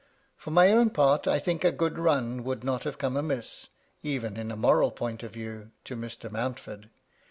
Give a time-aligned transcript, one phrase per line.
[0.35, 3.67] For my own part, I think a good run would not have come amiss,
[4.01, 6.31] even in a moral point of view, to Mr.
[6.31, 6.89] Mountford.